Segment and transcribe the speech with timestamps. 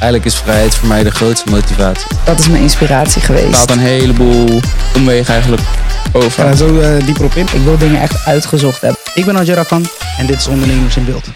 [0.00, 2.06] Eigenlijk is vrijheid voor mij de grootste motivatie.
[2.24, 3.54] Dat is mijn inspiratie Het geweest.
[3.56, 4.60] haalt een heleboel
[4.94, 5.62] omwegen eigenlijk
[6.12, 6.30] over.
[6.42, 7.42] Ga zo eh, dieper op in.
[7.46, 9.00] Ik wil dingen echt uitgezocht hebben.
[9.14, 9.84] Ik ben Adjara Khan
[10.18, 11.28] en dit is Ondernemers in Beeld.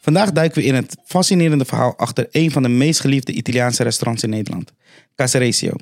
[0.00, 4.22] Vandaag duiken we in het fascinerende verhaal achter een van de meest geliefde Italiaanse restaurants
[4.22, 4.72] in Nederland,
[5.16, 5.72] Casareccio.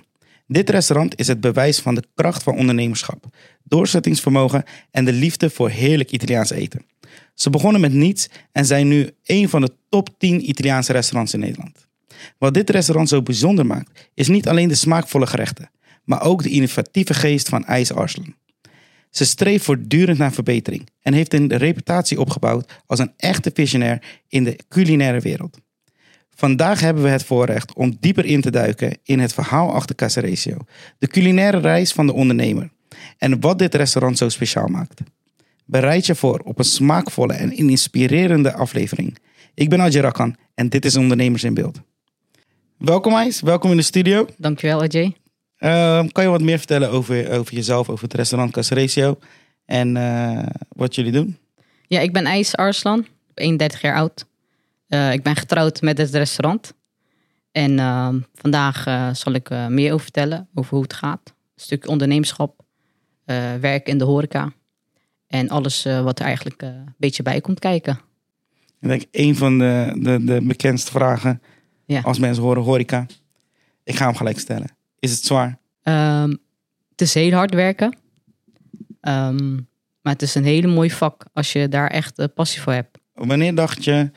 [0.46, 3.25] Dit restaurant is het bewijs van de kracht van ondernemerschap,
[3.64, 6.84] doorzettingsvermogen en de liefde voor heerlijk Italiaans eten.
[7.34, 11.40] Ze begonnen met niets en zijn nu een van de top 10 Italiaanse restaurants in
[11.40, 11.86] Nederland.
[12.38, 15.71] Wat dit restaurant zo bijzonder maakt, is niet alleen de smaakvolle gerechten,
[16.04, 17.93] maar ook de innovatieve geest van IJs.
[19.10, 24.44] Ze streeft voortdurend naar verbetering en heeft een reputatie opgebouwd als een echte visionair in
[24.44, 25.58] de culinaire wereld.
[26.35, 30.57] Vandaag hebben we het voorrecht om dieper in te duiken in het verhaal achter Casareccio,
[30.99, 32.70] de culinaire reis van de ondernemer
[33.19, 35.00] en wat dit restaurant zo speciaal maakt.
[35.64, 39.19] Bereid je voor op een smaakvolle en inspirerende aflevering.
[39.55, 41.80] Ik ben Adje Rakkan en dit is Ondernemers in Beeld.
[42.78, 44.27] Welkom IJs, welkom in de studio.
[44.38, 45.16] Dankjewel, Ajay.
[45.56, 49.18] Ehm, kan je wat meer vertellen over, over jezelf, over het restaurant Casareccio
[49.64, 51.38] en eh, wat jullie doen?
[51.86, 54.27] Ja, ik ben IJs Arslan, 31 jaar oud.
[54.88, 56.74] Eh, ik ben getrouwd met het restaurant.
[57.52, 61.20] En ehm, vandaag eh, zal ik meer over vertellen, over hoe het gaat.
[61.24, 62.60] Een stuk ondernemerschap,
[63.60, 64.52] werk in de horeca.
[65.33, 68.00] En alles eh, wat er eigenlijk eh, een beetje bij komt kijken.
[68.80, 71.42] Ik denk een van de, de, de bekendste vragen
[71.86, 72.00] Ja.
[72.00, 73.06] als mensen horen horeca.
[73.84, 74.77] Ik ga hem gelijk stellen.
[74.98, 75.58] Is het zwaar?
[75.83, 76.34] Ehm,
[76.91, 77.97] het is heel hard werken.
[79.00, 79.55] Ehm,
[80.00, 82.98] maar het is een hele mooi vak als je daar echt eh, passie voor hebt.
[83.14, 84.11] Wanneer dacht je,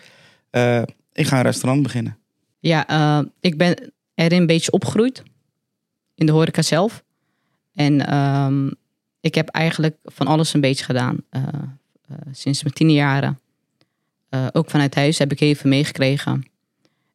[1.13, 2.17] ik ga een restaurant beginnen?
[2.59, 5.23] Ja, eh, ik ben erin een beetje opgegroeid.
[6.16, 7.03] In de horeca zelf.
[7.73, 8.72] En ehm,
[9.25, 11.17] ik heb eigenlijk van alles een beetje gedaan.
[11.29, 11.43] eh,
[12.07, 13.39] eh, sinds mijn tien jaren.
[14.29, 16.43] Eh, ook vanuit huis heb ik heel veel meegekregen.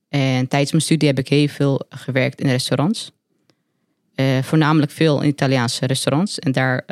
[0.09, 3.13] En tijdens mijn studie heb ik heel veel gewerkt in restaurants.
[4.43, 6.39] Voornamelijk veel in Italiaanse restaurants.
[6.39, 6.85] En daar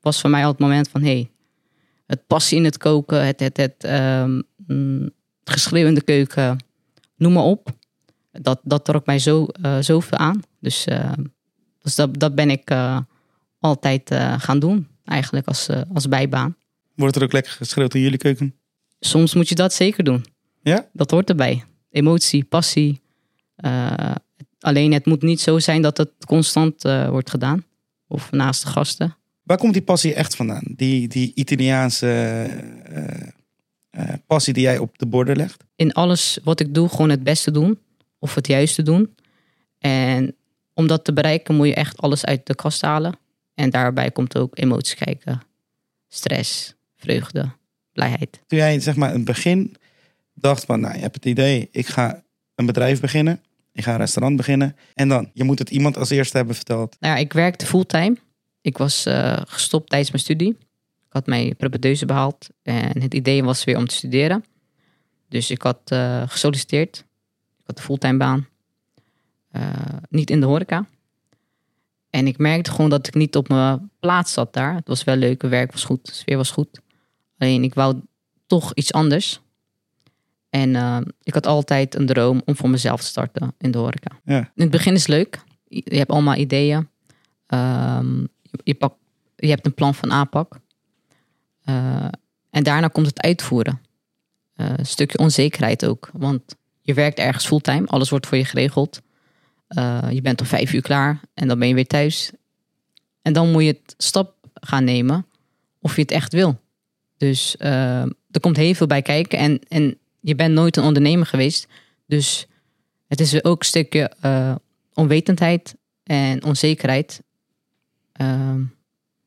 [0.00, 1.02] was voor mij al het moment van...
[1.02, 1.30] Hey,
[2.06, 6.64] het passie in het koken, het, het, het, ehm, mm, het geschreeuw in de keuken
[7.16, 7.68] noem maar op.
[8.32, 9.46] Dat, dat trok mij zo,
[9.80, 10.42] zoveel aan.
[10.60, 10.86] Dus,
[11.78, 12.70] dus dat, dat ben ik
[13.58, 16.56] altijd eh, gaan doen, eigenlijk als, eh, als bijbaan.
[16.94, 18.54] Wordt er ook lekker geschreeuwd in jullie keuken?
[19.00, 20.24] Soms moet je dat zeker doen.
[20.62, 20.88] Ja?
[20.92, 21.64] Dat hoort erbij.
[21.90, 23.00] Emotie, passie.
[23.56, 24.14] Eh,
[24.60, 27.64] alleen het moet niet zo zijn dat het constant wordt gedaan.
[28.08, 29.16] Of naast de gasten.
[29.42, 30.64] Waar komt die passie echt vandaan?
[30.76, 32.50] Die, die Italiaanse
[34.26, 35.64] passie die jij op de borden legt?
[35.76, 37.78] in alles wat ik doe gewoon het beste doen.
[38.18, 39.14] Of het juiste doen.
[39.78, 40.36] En
[40.74, 43.18] om dat te bereiken moet je echt alles uit de kast halen.
[43.56, 45.40] En daarbij komt ook emoties kijken.
[46.08, 47.50] Stress, vreugde,
[47.92, 48.40] blijheid.
[48.46, 49.76] Toen jij zeg maar in het begin
[50.34, 52.22] dacht van, nou je hebt het idee, ik ga
[52.54, 53.40] een bedrijf beginnen.
[53.72, 54.76] Ik ga een restaurant beginnen.
[54.94, 56.96] En dan, je moet het iemand als eerste hebben verteld.
[57.00, 58.16] Nou ja, ik werkte fulltime.
[58.60, 60.50] Ik was eh, gestopt tijdens mijn studie.
[61.06, 62.48] Ik had mijn propedeuse behaald.
[62.62, 64.44] En het idee was weer om te studeren.
[65.28, 66.96] Dus ik had eh, gesolliciteerd.
[67.58, 68.48] Ik had een fulltime baan.
[69.50, 69.62] Eh,
[70.08, 70.86] niet in de horeca.
[72.16, 74.74] En ik merkte gewoon dat ik niet op mijn plaats zat daar.
[74.74, 76.80] Het was wel leuk, het werk was goed, de sfeer was goed.
[77.38, 78.00] Alleen ik wou
[78.46, 79.40] toch iets anders.
[80.50, 84.20] En eh, ik had altijd een droom om voor mezelf te starten in de horeca.
[84.24, 84.38] Ja.
[84.38, 85.42] In het begin is het leuk.
[85.68, 86.88] Je hebt allemaal ideeën.
[87.46, 88.24] Ehm,
[88.62, 88.98] je, pak-
[89.36, 90.58] je hebt een plan van aanpak.
[91.64, 92.08] Eh,
[92.50, 93.80] en daarna komt het uitvoeren.
[94.54, 96.10] Eh, een stukje onzekerheid ook.
[96.12, 97.86] Want je werkt ergens fulltime.
[97.86, 99.02] Alles wordt voor je geregeld.
[99.66, 101.20] Eh, je bent om vijf uur klaar.
[101.34, 102.30] En dan ben je weer thuis.
[103.22, 105.26] En dan moet je het stap gaan nemen.
[105.80, 106.60] Of je het echt wil.
[107.16, 109.38] Dus eh, er komt heel veel bij kijken.
[109.38, 111.66] En, en je bent nooit een ondernemer geweest.
[112.06, 112.46] Dus
[113.08, 114.54] het is ook een stukje eh,
[114.94, 117.22] onwetendheid en onzekerheid.
[118.12, 118.62] Ehm,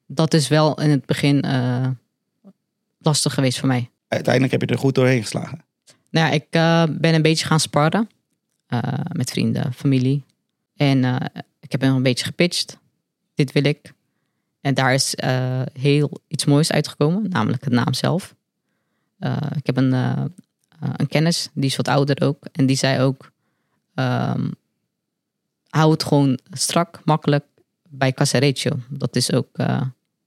[0.08, 1.46] dat is wel in het begin
[3.00, 3.90] lastig geweest voor mij.
[4.08, 5.64] Uiteindelijk heb je er goed doorheen geslagen.
[6.10, 6.50] Nou ja, ik
[7.00, 8.10] ben een beetje gaan sparren
[9.12, 10.24] met vrienden, familie.
[10.80, 12.78] En eh, ik heb hem een beetje gepitcht.
[13.36, 13.94] Dit wil ik.
[14.62, 18.36] En daar is eh, heel iets moois uitgekomen, namelijk de naam zelf.
[19.18, 19.92] Eh, ik heb een,
[20.80, 22.46] een kennis, die is wat ouder ook.
[22.52, 23.32] En die zei ook,
[23.96, 24.50] ehm,
[25.70, 27.46] hou het gewoon strak, makkelijk
[27.90, 28.72] bij Casareccio.
[28.90, 29.58] Dat is ook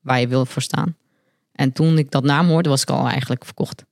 [0.01, 0.97] waar je wil voor staan.
[1.53, 3.85] En toen ik dat naam hoorde, was ik al eigenlijk verkocht.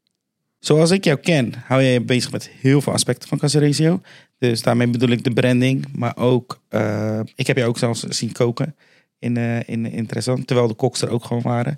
[0.59, 4.01] Zoals ik jou ken, hou jij je bezig met heel veel aspecten van Casareccio.
[4.41, 6.61] Dus daarmee bedoel ik de branding, maar ook...
[6.69, 8.77] eh, ik heb je ook zelfs zien koken
[9.19, 11.77] in, eh, in, in het restaurant, terwijl de koks er ook gewoon waren.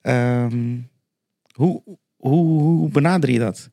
[0.00, 0.76] Ehm,
[1.54, 1.82] hoe,
[2.16, 3.70] hoe, hoe benader je dat?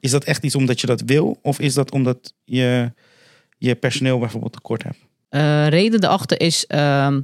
[0.00, 1.38] Is dat echt iets omdat je dat wil?
[1.42, 2.92] Of is dat omdat je
[3.58, 4.98] je personeel bijvoorbeeld tekort hebt?
[5.28, 7.20] Eh, reden erachter is ehm,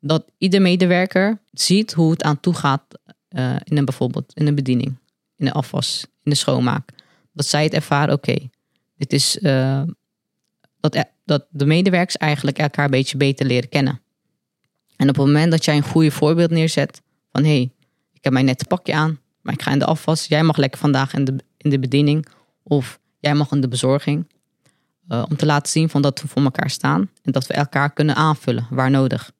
[0.00, 2.84] dat ieder medewerker ziet hoe het aan toe gaat
[3.64, 4.94] in een bijvoorbeeld in een bediening,
[5.36, 6.88] in de afwas, in de schoonmaak.
[7.32, 8.36] Dat zij het ervaren, oké,
[8.96, 9.38] dit is
[10.84, 14.00] dat, e- dat de medewerkers eigenlijk elkaar een beetje beter leren kennen.
[14.96, 17.02] En op het moment dat jij een goede voorbeeld neerzet
[17.32, 17.70] van hé, hey,
[18.12, 20.80] ik heb mijn nette pakje aan, maar ik ga in de afwas, jij mag lekker
[20.80, 22.26] vandaag in de, in de bediening
[22.62, 24.26] of jij mag in de bezorging.
[25.08, 27.92] Eh, om te laten zien van dat we voor elkaar staan en dat we elkaar
[27.92, 29.32] kunnen aanvullen waar nodig.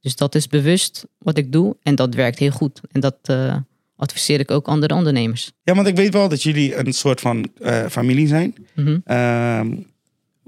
[0.00, 2.80] Dus dat is bewust wat ik doe en dat werkt heel goed.
[2.92, 3.56] En dat eh,
[3.96, 5.52] adviseer ik ook andere ondernemers.
[5.62, 8.54] Ja, want ik weet wel dat jullie een soort van eh, familie zijn.
[8.74, 8.98] Mhm.
[9.04, 9.76] Ehm,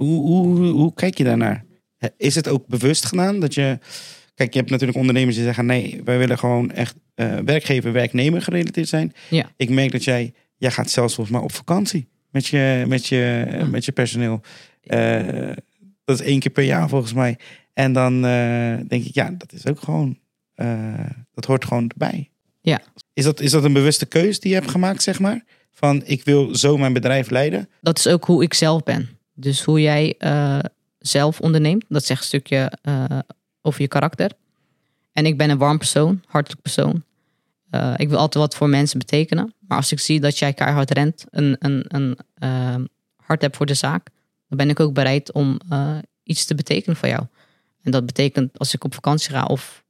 [0.05, 1.65] hoe, hoe, hoe kijk je daarnaar?
[2.17, 3.79] Is het ook bewust gedaan dat je.
[4.35, 8.89] Kijk, je hebt natuurlijk ondernemers die zeggen: nee, wij willen gewoon echt eh, werkgever-werknemer gerelateerd
[8.89, 9.13] zijn.
[9.31, 9.51] Ja.
[9.57, 13.47] Ik merk dat jij, jij gaat zelfs volgens mij op vakantie met je, met je,
[13.71, 14.41] met je personeel.
[14.83, 15.51] Eh,
[16.05, 17.39] dat is één keer per jaar volgens mij.
[17.73, 20.19] En dan eh, denk ik, ja, dat is ook gewoon,
[21.35, 22.31] dat hoort gewoon erbij.
[22.61, 22.81] Ja.
[23.13, 25.45] Is dat, is dat een bewuste keus die je hebt gemaakt, zeg maar?
[25.73, 27.69] Van ik wil zo mijn bedrijf leiden.
[27.81, 29.20] Dat is ook hoe ik zelf ben.
[29.41, 30.59] Dus hoe jij eh,
[30.99, 33.05] zelf onderneemt, dat zegt een stukje eh,
[33.63, 34.33] over je karakter.
[35.13, 37.05] En ik ben een warm persoon, hartelijk persoon.
[37.71, 39.55] Eh, ik wil altijd wat voor mensen betekenen.
[39.59, 43.75] Maar als ik zie dat jij keihard rent, een, een, een hart hebt voor de
[43.75, 44.09] zaak,
[44.49, 45.61] dan ben ik ook bereid om
[46.23, 47.23] iets te betekenen voor jou.
[47.83, 49.85] En dat betekent als ik op vakantie ga of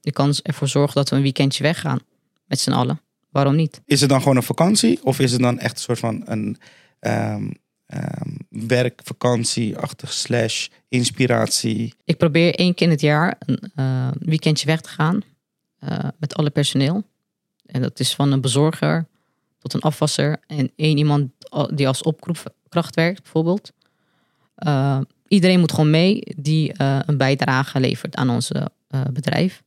[0.00, 1.98] ik kan ervoor zorgen dat we een weekendje weggaan
[2.46, 3.00] met z'n allen.
[3.30, 3.80] Waarom niet?
[3.84, 5.04] Is het dan gewoon een vakantie?
[5.04, 6.58] Of is het dan echt een soort van een
[7.92, 11.94] ehm ehm werkvakantieachtig slash inspiratie?
[12.04, 15.22] Ik probeer één keer in het jaar een eh, weekendje weg te gaan
[15.78, 17.02] eh, met alle personeel.
[17.66, 19.06] En dat is van een bezorger
[19.58, 21.30] tot een afwasser en één iemand
[21.70, 23.72] die als opkracht werkt, bijvoorbeeld.
[24.54, 28.50] Eh, iedereen moet gewoon mee die een bijdrage levert aan ons
[29.12, 29.62] bedrijf.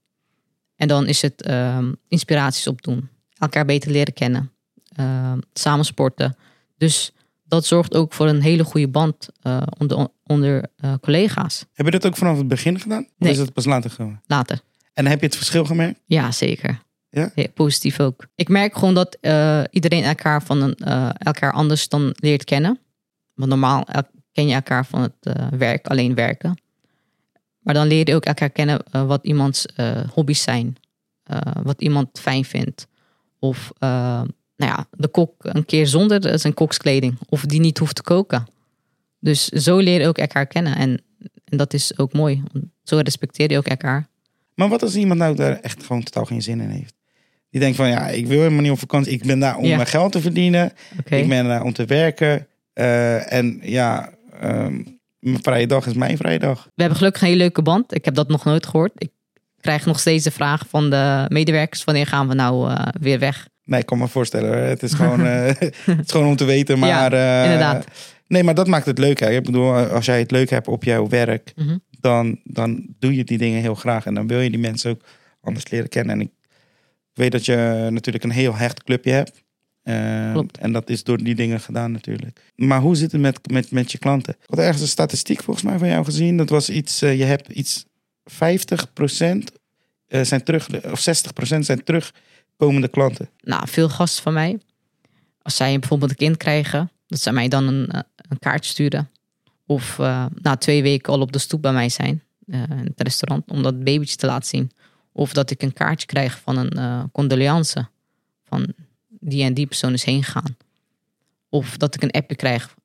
[0.75, 4.51] En dan is het ehm, inspiraties opdoen, elkaar beter leren kennen,
[4.95, 6.38] ehm, samen sporten.
[6.77, 7.12] Dus
[7.47, 11.65] dat zorgt ook voor een hele goede band eh, onder, onder eh, collega's.
[11.74, 13.03] Heb je dat ook vanaf het begin gedaan?
[13.03, 13.31] Of Nee.
[13.31, 14.21] is het pas later gekomen?
[14.27, 14.59] Later.
[14.94, 16.00] En heb je het verschil gemerkt?
[16.06, 16.83] Ja, zeker.
[17.09, 17.31] Ja?
[17.53, 18.27] positief ook.
[18.36, 20.75] Ik merk gewoon dat eh, iedereen elkaar, van een,
[21.18, 22.80] elkaar anders dan leert kennen.
[23.33, 23.86] Want normaal
[24.31, 26.62] ken je elkaar van het werk, alleen werken.
[27.59, 29.65] Maar dan leer je ook elkaar kennen wat iemands
[30.13, 30.75] hobby's zijn.
[31.63, 32.88] wat iemand fijn vindt.
[33.39, 34.21] Of eh,
[34.57, 37.18] nou ja, de kok een keer zonder zijn kokskleding.
[37.30, 38.48] Of die niet hoeft te koken.
[39.19, 40.75] Dus zo leer je ook elkaar kennen.
[40.75, 41.02] En,
[41.46, 42.44] en dat is ook mooi.
[42.84, 44.07] Zo respecteer je ook elkaar.
[44.56, 46.94] Maar wat als iemand nou daar echt gewoon totaal geen zin in heeft?
[47.50, 49.12] Die denkt van ja, ik wil helemaal niet op vakantie.
[49.13, 49.75] Ik ben daar om Ja.
[49.75, 50.72] mijn geld te verdienen.
[51.06, 52.48] Ik ben daar om te werken.
[52.74, 54.81] Eh, en ja, ehm,
[55.19, 56.63] mijn vrije dag is mijn vrije dag.
[56.63, 57.94] We hebben gelukkig een hele leuke band.
[57.96, 58.92] Ik heb dat nog nooit gehoord.
[58.98, 59.10] Ik
[59.62, 63.48] krijg nog steeds de vraag van de medewerkers: wanneer gaan we nou eh, weer weg?
[63.65, 64.67] Nee, ik kan me voorstellen.
[64.67, 65.45] Het is gewoon, eh,
[65.85, 66.79] het is gewoon om te weten.
[66.79, 67.85] Maar, eh, inderdaad.
[68.27, 69.19] Nee, maar dat maakt het leuk.
[69.19, 69.29] Hè.
[69.31, 71.77] Ik bedoel, als jij het leuk hebt op jouw werk, Mhm.
[72.00, 74.06] dan, dan doe je die dingen heel graag.
[74.06, 75.01] En dan wil je die mensen ook
[75.41, 76.15] anders leren kennen.
[76.15, 76.29] En ik
[77.13, 79.44] weet dat je natuurlijk een heel hecht clubje hebt.
[80.31, 80.57] Klopt.
[80.57, 82.39] en dat is door die dingen gedaan natuurlijk.
[82.56, 84.34] Maar hoe zit het met, met, met je klanten?
[84.34, 86.38] Ik had ergens een statistiek volgens mij van jou gezien.
[86.38, 87.86] Dat was iets, je hebt iets
[88.24, 89.51] 50%
[90.07, 91.84] eh, zijn terug, of 60% zijn
[92.55, 93.29] terugkomende klanten.
[93.39, 94.59] Nou, veel gasten van mij,
[95.41, 99.09] als zij bijvoorbeeld een kind krijgen, dat zij mij dan een, eh, een kaart sturen.
[99.65, 103.01] Of eh, na twee weken al op de stoep bij mij zijn, eh, in het
[103.01, 104.71] restaurant, om dat babytje te laten zien.
[105.12, 107.88] Of dat ik een kaartje krijg van een eh condoleance.
[108.43, 108.74] Van
[109.07, 110.57] die en die persoon is heen gegaan.
[111.50, 112.75] Of dat ik een appje krijg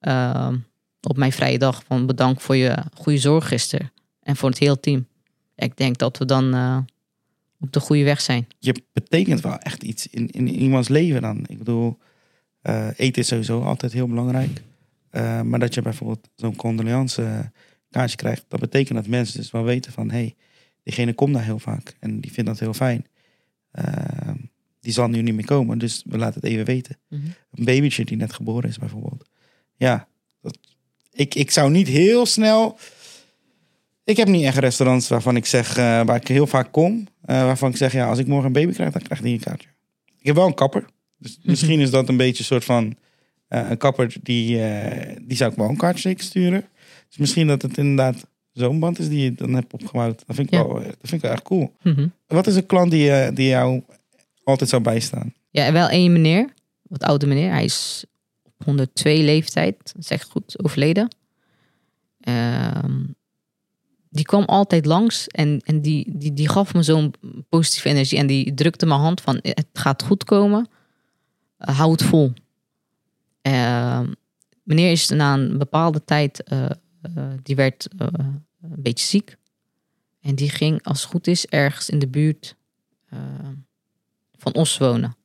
[1.00, 3.92] op mijn vrije dag van bedankt voor je goede zorg gisteren.
[4.22, 5.06] En voor het hele team.
[5.54, 6.54] Ik denk dat we dan
[7.60, 8.46] op de goede weg zijn.
[8.58, 11.44] je betekent wel echt iets in, in iemands leven dan.
[11.48, 11.98] Ik bedoel,
[12.62, 14.62] eh, eten is sowieso altijd heel belangrijk.
[15.10, 17.50] Eh, maar dat je bijvoorbeeld zo'n condoleance
[17.90, 20.34] kaartje krijgt, dat betekent dat mensen dus wel weten van, hé, hey,
[20.82, 23.06] diegene komt daar heel vaak en die vindt dat heel fijn.
[23.70, 24.30] Eh,
[24.80, 26.98] die zal nu niet meer komen, dus we laten het even weten.
[27.08, 27.26] Mhm.
[27.52, 29.28] Een babytje die net geboren is bijvoorbeeld.
[29.76, 30.08] Ja,
[30.40, 30.58] dat,
[31.12, 32.78] ik, ik zou niet heel snel...
[34.04, 37.19] Ik heb niet echt restaurants waarvan ik zeg, eh, waar ik heel vaak kom, eh,
[37.34, 39.68] waarvan ik zeg, ja, als ik morgen een baby krijg, dan krijgt die een kaartje.
[40.18, 40.84] Ik heb wel een kapper,
[41.18, 42.96] dus misschien is dat een beetje een soort van
[43.48, 46.64] eh, een kapper die, eh, die zou ik wel een kaartje zeker sturen.
[47.08, 50.22] Dus misschien dat het inderdaad zo'n band is die je dan hebt opgebouwd.
[50.26, 50.66] Dat vind ik, Ja.
[50.66, 51.72] wel, eh, dat vind ik wel echt cool.
[51.82, 52.06] Mhm.
[52.26, 53.82] Wat is een klant die, eh, die jou
[54.44, 55.34] altijd zou bijstaan?
[55.50, 56.48] Ja, en wel één meneer,
[56.82, 57.50] wat oude meneer.
[57.52, 58.04] Hij is
[58.42, 61.08] op 102 leeftijd, dat is echt goed, overleden.
[62.20, 63.00] Ehm,
[64.10, 67.14] die kwam altijd langs en, en die, die, die gaf me zo'n
[67.48, 68.18] positieve energie.
[68.18, 70.68] En die drukte mijn hand van, het gaat goed komen.
[71.56, 72.32] Eh, hou het vol.
[73.42, 74.12] Ehm,
[74.62, 78.06] meneer is na een bepaalde tijd, eh, eh, die werd eh,
[78.60, 79.36] een beetje ziek.
[80.20, 82.56] En die ging, als het goed is, ergens in de buurt
[83.08, 83.18] eh,
[84.36, 85.16] van Os wonen.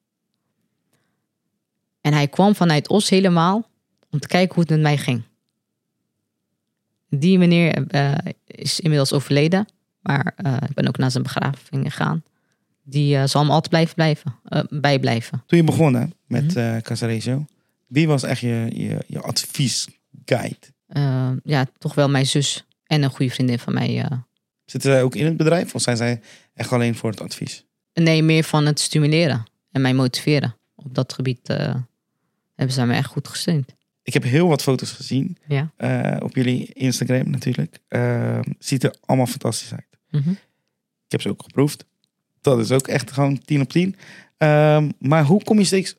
[2.02, 3.70] En hij kwam vanuit Os helemaal
[4.10, 5.24] om te kijken hoe het met mij ging.
[7.20, 8.14] Die meneer eh,
[8.46, 9.68] is inmiddels overleden,
[10.00, 12.24] maar eh, ik ben ook naar zijn begrafing gegaan.
[12.84, 14.40] Die eh, zal me altijd blijven, blijven
[14.82, 15.44] bijblijven.
[15.46, 16.54] Toen je begon hè, met
[16.84, 17.46] Casaresio,
[17.88, 20.74] wie was echt je, je, je adviesguide?
[21.44, 24.08] Ja, toch wel mijn zus en een goede vriendin van mij.
[24.66, 26.22] Zitten zij ook in het bedrijf of zijn zij
[26.54, 27.66] echt alleen voor het advies?
[27.94, 30.56] nee, meer van het stimuleren en mij motiveren.
[30.76, 31.48] Op dat gebied
[32.56, 33.75] hebben zij mij echt goed gesteund.
[34.06, 35.72] Ik heb heel wat foto's gezien Ja.
[35.78, 37.80] eh, op jullie Instagram natuurlijk.
[37.88, 39.98] Eh, ziet er allemaal fantastisch uit.
[40.10, 40.30] Mhm.
[41.06, 41.86] Ik heb ze ook geproefd.
[42.42, 43.96] Dat is ook echt gewoon 10 op 10.
[44.38, 45.96] Ehm, maar hoe kom je steeds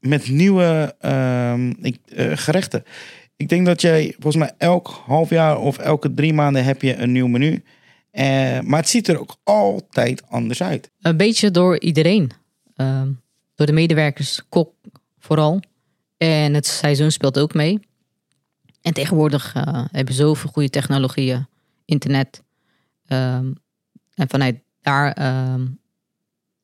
[0.00, 2.84] met nieuwe ehm, ik, eh, gerechten?
[3.36, 6.96] Ik denk dat jij volgens mij elk half jaar of elke drie maanden heb je
[6.96, 7.62] een nieuw menu.
[8.10, 10.90] Eh, maar het ziet er ook altijd anders uit.
[11.00, 12.30] Een beetje door iedereen.
[13.54, 14.72] Door de medewerkers, kok
[15.18, 15.60] vooral.
[16.24, 17.80] En het seizoen speelt ook mee.
[18.80, 21.46] En tegenwoordig eh, hebben we zoveel goede technologieën,
[21.84, 22.42] internet.
[23.06, 23.52] Ehm,
[24.14, 25.66] en vanuit daar ehm,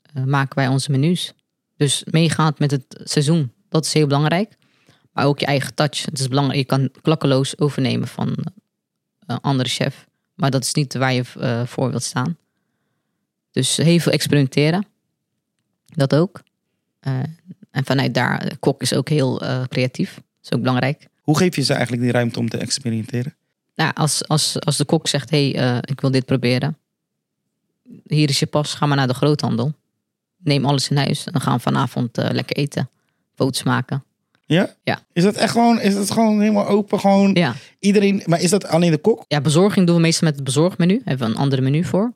[0.03, 1.33] eh, maken wij onze menus.
[1.77, 4.57] Dus meegaand met het seizoen, dat is heel belangrijk.
[5.13, 6.05] Maar ook je eigen touch.
[6.05, 8.37] Het is belangrijk, je kan klakkeloos overnemen van
[9.27, 10.07] een andere chef.
[10.35, 12.37] Maar dat is niet waar je eh, voor wilt staan.
[13.51, 14.87] Dus heel veel experimenteren.
[15.87, 16.43] Dat ook.
[17.01, 17.23] Eh,
[17.71, 20.15] en vanuit daar, de kok is ook heel eh, creatief.
[20.15, 21.09] Dat is ook belangrijk.
[21.21, 23.35] Hoe geef je ze eigenlijk die ruimte om te experimenteren?
[23.75, 26.79] Nou, als, als, als de kok zegt, hé, hey, eh, ik wil dit proberen.
[28.07, 29.73] Hier is je pas, ga maar naar de groothandel.
[30.37, 31.25] Neem alles in huis.
[31.25, 32.89] En dan gaan we vanavond eh, lekker eten.
[33.35, 34.05] Foto's maken.
[34.47, 34.75] Ja?
[34.83, 35.01] Ja.
[35.13, 37.01] Is dat echt gewoon, is dat gewoon helemaal open?
[37.01, 37.55] Gewoon Ja.
[37.79, 39.25] iedereen, maar is dat alleen de kok?
[39.29, 40.95] ja, bezorging doen we meestal met het bezorgmenu.
[40.95, 42.13] Daar hebben we een andere menu voor.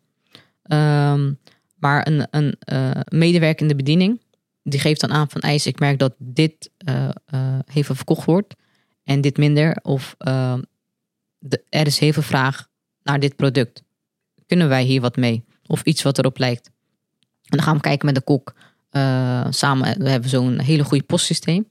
[0.62, 1.32] Ehm,
[1.78, 4.20] maar een, een eh, medewerker in de bediening,
[4.64, 8.24] die geeft dan aan van ijs, ik merk dat dit eh, eh, heel veel verkocht
[8.24, 8.54] wordt
[9.04, 9.78] en dit minder.
[9.82, 10.62] Of ehm,
[11.38, 12.68] de, er is heel veel vraag
[13.02, 13.82] naar dit product.
[14.46, 15.44] Kunnen wij hier wat mee?
[15.66, 16.66] Of iets wat erop lijkt.
[17.26, 18.54] En dan gaan we kijken met de kok.
[18.90, 21.68] eh, samen, we hebben zo'n hele goede postsysteem.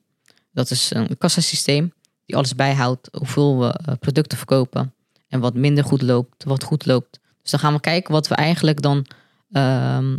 [0.51, 1.93] Dat is een kassasysteem
[2.25, 3.09] die alles bijhoudt.
[3.17, 4.93] Hoeveel we producten verkopen.
[5.27, 7.19] En wat minder goed loopt, wat goed loopt.
[7.41, 9.05] Dus dan gaan we kijken wat we eigenlijk dan
[9.51, 10.17] ehm,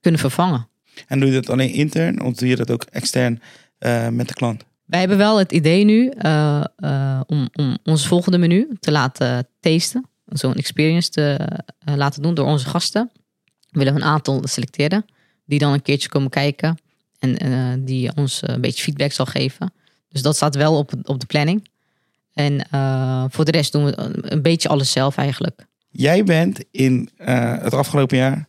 [0.00, 0.68] kunnen vervangen.
[1.06, 3.40] En doe je dat alleen intern of doe je dat ook extern
[3.78, 4.64] eh, met de klant?
[4.84, 9.48] Wij hebben wel het idee nu eh, eh, om, om ons volgende menu te laten
[9.60, 10.06] tasten.
[10.26, 11.48] Zo'n experience te
[11.84, 13.10] laten doen door onze gasten.
[13.70, 15.04] We willen een aantal selecteren.
[15.44, 16.78] Die dan een keertje komen kijken.
[17.18, 19.72] En die ons een beetje feedback zal geven.
[20.08, 21.68] Dus dat staat wel op, op de planning.
[22.32, 22.66] En
[23.30, 25.66] voor de rest doen we een beetje alles zelf eigenlijk.
[25.90, 28.48] Jij bent in het afgelopen jaar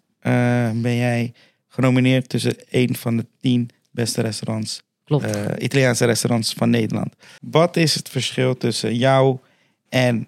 [0.82, 1.34] ben jij
[1.80, 5.26] genomineerd tussen een van de tien beste restaurants, Klopt.
[5.26, 7.16] eh, Italiaanse restaurants van Nederland.
[7.42, 9.38] Wat is het verschil tussen jou
[9.90, 10.28] en,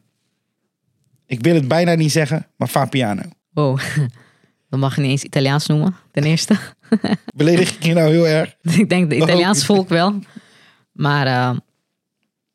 [1.26, 3.22] ik wil het bijna niet zeggen, maar Fabiano?
[3.54, 3.80] Wow.
[4.70, 6.56] Dan mag je niet eens Italiaans noemen, ten eerste.
[7.36, 8.56] Beledig ik je nou heel erg?
[8.62, 9.68] ik denk de Italiaanse Oh.
[9.76, 10.20] volk wel.
[10.92, 11.58] Maar eh,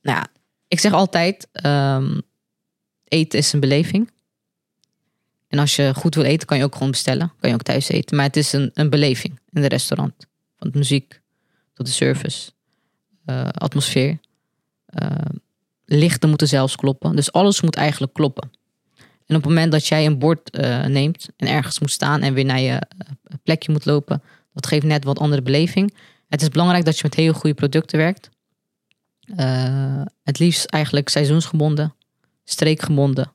[0.02, 0.26] nou ja,
[0.68, 2.20] ik zeg altijd, ehm,
[3.04, 4.10] eten is een beleving.
[5.56, 7.32] En als je goed wil eten, kan je ook gewoon bestellen.
[7.40, 8.16] Kan je ook thuis eten.
[8.16, 10.14] Maar het is een, een beleving in de restaurant.
[10.58, 11.20] Van de muziek
[11.75, 12.50] tot de service,
[13.25, 14.18] eh, atmosfeer.
[14.86, 15.10] Eh,
[15.84, 17.16] lichten moeten zelfs kloppen.
[17.16, 18.50] Dus alles moet eigenlijk kloppen.
[19.26, 22.34] En op het moment dat jij een bord eh, neemt en ergens moet staan en
[22.34, 22.82] weer naar je
[23.42, 24.22] plekje moet lopen,
[24.52, 25.94] dat geeft net wat andere beleving.
[26.28, 28.28] Het is belangrijk dat je met heel goede producten werkt.
[30.22, 31.94] Het liefst eigenlijk seizoensgebonden,
[32.44, 33.32] streekgebonden.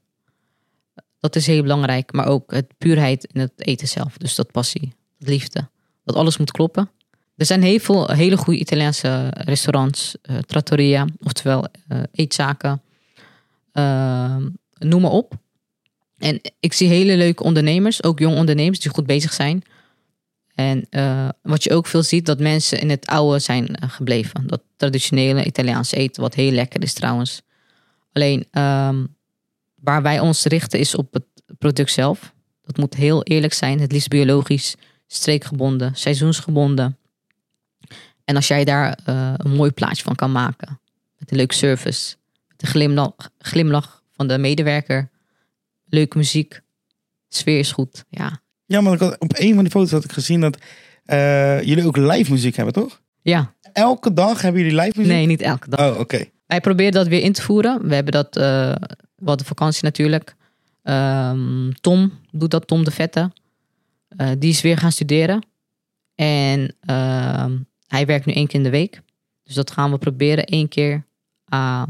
[1.21, 4.17] Dat is heel belangrijk, maar ook het puurheid in het eten zelf.
[4.17, 5.69] Dus dat passie, dat liefde.
[6.03, 6.89] Dat alles moet kloppen.
[7.35, 12.81] Er zijn heel veel hele goede Italiaanse restaurants, eh, trattoria, oftewel eh, eetzaken.
[13.71, 14.35] Eh,
[14.77, 15.33] noem maar op.
[16.17, 19.63] En ik zie hele leuke ondernemers, ook jonge ondernemers die goed bezig zijn.
[20.55, 24.47] En eh, wat je ook veel ziet, dat mensen in het oude zijn eh, gebleven.
[24.47, 27.41] Dat traditionele Italiaanse eten, wat heel lekker is trouwens.
[28.13, 29.05] Alleen ehm,
[29.81, 31.23] waar wij ons richten is op het
[31.57, 32.33] product zelf.
[32.61, 34.75] Dat moet heel eerlijk zijn, het liefst biologisch,
[35.07, 36.97] streekgebonden, seizoensgebonden.
[38.23, 40.79] En als jij daar eh, een mooi plaatje van kan maken,
[41.17, 42.15] met een leuke service,
[42.47, 45.09] met een glimlach, glimlach van de medewerker,
[45.85, 46.61] leuke muziek,
[47.29, 48.03] sfeer is goed.
[48.09, 50.57] Ja, Ja, maar had- op een van die foto's had ik gezien dat
[51.05, 53.01] eh, jullie ook live muziek hebben, toch?
[53.21, 53.53] ja.
[53.73, 55.13] Elke dag hebben jullie live muziek?
[55.13, 55.93] nee, niet elke dag.
[55.93, 56.23] Oh, oké.
[56.47, 57.87] Wij proberen dat weer in te voeren.
[57.87, 58.75] We hebben dat, eh
[59.21, 60.35] wat de vakantie natuurlijk.
[60.83, 63.31] Ehm, Tom doet dat, Tom de Vette.
[64.17, 65.45] Eh, die is weer gaan studeren.
[66.15, 69.01] En ehm, hij werkt nu één keer in de week.
[69.43, 71.05] Dus dat gaan we proberen één keer,
[71.53, 71.85] à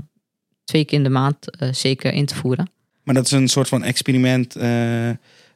[0.63, 2.69] twee keer in de maand eh, zeker in te voeren.
[3.03, 5.09] Maar dat is een soort van experiment eh,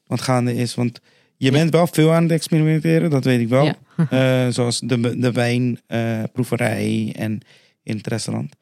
[0.08, 0.76] wat gaande is.
[0.76, 1.00] Want
[1.38, 3.66] je bent wel veel aan het experimenteren, dat weet ik wel.
[4.10, 4.52] Ja.
[4.58, 7.40] Zoals de, de wijnproeverij en
[7.84, 8.56] in het restaurant.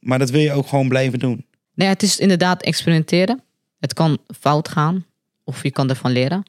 [0.00, 1.44] Maar dat wil je ook gewoon blijven doen.
[1.74, 3.42] Nee, het is inderdaad experimenteren.
[3.80, 5.06] Het kan fout gaan
[5.44, 6.42] of je kan ervan leren.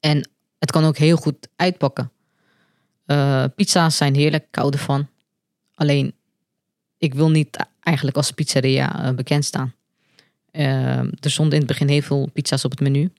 [0.00, 2.10] En het kan ook heel goed uitpakken.
[3.04, 5.08] Eh, pizza's zijn heerlijk, ik hou ervan.
[5.74, 6.14] Alleen,
[6.98, 9.74] ik wil niet eigenlijk als pizzeria eh, bekend staan.
[10.50, 13.12] Eh, er stonden in het begin heel veel pizza's op het menu.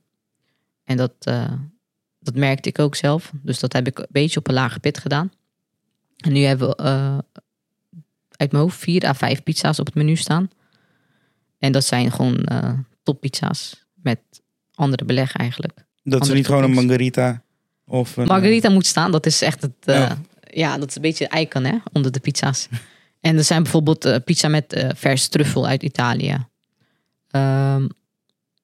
[0.84, 1.14] En dat,
[2.20, 3.32] dat merkte ik ook zelf.
[3.42, 5.32] Dus dat heb ik een beetje op een lage pit gedaan.
[6.18, 6.76] En nu hebben we
[8.32, 10.50] uit mijn hoofd vier à vijf pizza's op het menu staan.
[11.58, 12.74] En dat zijn gewoon eh
[13.04, 14.20] toppizza's met
[14.74, 15.74] andere beleg eigenlijk.
[15.76, 17.42] Dat is Andere niet gewoon een margarita
[17.86, 19.74] of een, Margarita moet staan, dat is echt het.
[19.86, 20.18] eh, Ja.
[20.42, 20.78] ja.
[20.78, 22.68] dat is een beetje icon hè, onder de pizza's.
[23.22, 26.46] en er zijn bijvoorbeeld eh, pizza met vers truffel uit Italië.
[27.28, 27.88] Ehm,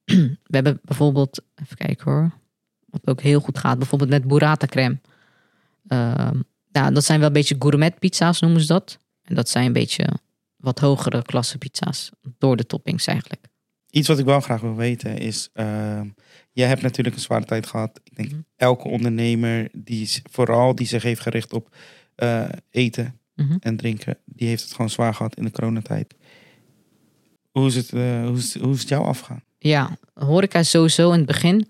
[0.43, 2.31] we hebben bijvoorbeeld, even kijken hoor,
[2.85, 4.99] wat ook heel goed gaat, bijvoorbeeld met burrata crème.
[5.87, 6.39] Ehm,
[6.71, 8.97] ja, dat zijn wel een beetje gourmet pizza's noemen ze dat.
[9.23, 10.07] En dat zijn een beetje
[10.63, 13.45] wat hogere klasse pizza's door de toppings eigenlijk.
[13.89, 15.49] Iets wat ik wel graag wil weten is...
[15.53, 16.07] ehm,
[16.51, 17.99] jij hebt natuurlijk een zware tijd gehad.
[18.03, 18.39] Ik denk Mhm.
[18.55, 21.75] elke ondernemer, die vooral die zich heeft gericht op
[22.15, 23.55] eh, eten Mhm.
[23.59, 24.17] en drinken...
[24.25, 26.13] die heeft het gewoon zwaar gehad in de coronatijd.
[27.51, 29.43] Hoe is het, eh, hoe is, hoe is het jou afgegaan?
[29.59, 31.67] Ja, horeca sowieso in het begin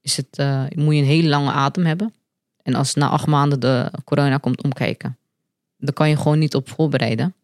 [0.00, 2.14] is het, eh, moet je een hele lange adem hebben.
[2.62, 5.18] En als na acht maanden de corona komt omkijken,
[5.76, 7.34] dan kan je gewoon niet op voorbereiden.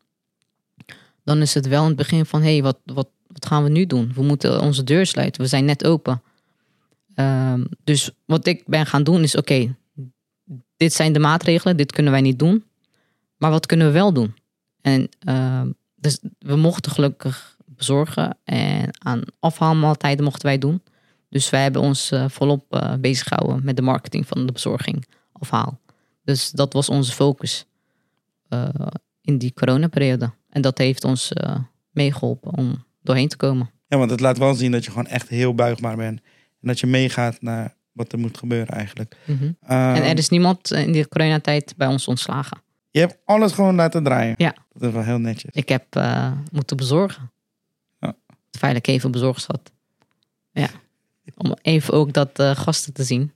[1.28, 3.68] Dan is het wel in het begin van, hé, hey, wat, wat, wat gaan we
[3.68, 4.12] nu doen?
[4.14, 6.22] We moeten onze deur sluiten, we zijn net open.
[7.14, 9.76] Ehm, dus wat ik ben gaan doen is, oké,
[10.76, 12.64] dit zijn de maatregelen, dit kunnen wij niet doen.
[13.36, 14.34] Maar wat kunnen we wel doen?
[14.80, 18.38] En ehm, dus we mochten gelukkig bezorgen.
[18.44, 20.82] En aan afhaalmaaltijden mochten wij doen.
[21.28, 25.06] Dus wij hebben ons eh, volop eh, bezig gehouden met de marketing van de bezorging
[25.32, 25.80] afhaal.
[26.24, 27.66] Dus dat was onze focus
[28.48, 28.68] eh,
[29.20, 30.36] in die coronaperiode.
[30.48, 31.56] En dat heeft ons eh,
[31.90, 33.70] meegeholpen om doorheen te komen.
[33.88, 36.20] Ja, want het laat wel zien dat je gewoon echt heel buigbaar bent.
[36.60, 39.16] En dat je meegaat naar wat er moet gebeuren eigenlijk.
[39.24, 39.52] Mhm.
[39.60, 42.62] Ehm, en er is niemand in die coronatijd bij ons ontslagen.
[42.90, 44.34] Je hebt alles gewoon laten draaien.
[44.36, 44.54] Ja.
[44.72, 45.50] Dat is wel heel netjes.
[45.54, 47.30] Ik heb eh, moeten bezorgen.
[48.00, 48.14] Ja.
[48.70, 49.72] Ik even bezorgd zat.
[50.52, 50.68] Ja.
[51.34, 53.32] Om even ook dat eh, gasten te zien.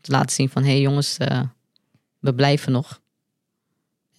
[0.00, 1.16] Te laten zien van, hé hey jongens,
[2.18, 3.00] we blijven nog.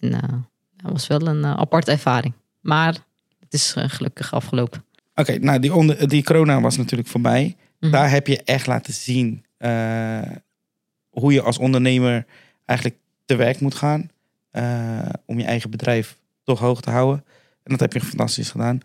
[0.00, 0.46] En
[0.84, 2.34] dat was wel een eh, aparte ervaring.
[2.60, 2.96] Maar
[3.40, 4.84] het is eh, gelukkig afgelopen.
[5.14, 7.56] Oké, nou die, onder, die corona was natuurlijk voorbij.
[7.80, 7.92] Mhm.
[7.92, 10.22] Daar heb je echt laten zien eh,
[11.10, 12.26] hoe je als ondernemer
[12.64, 14.10] eigenlijk te werk moet gaan.
[15.26, 17.24] om je eigen bedrijf toch hoog te houden.
[17.62, 18.80] En dat heb je fantastisch gedaan.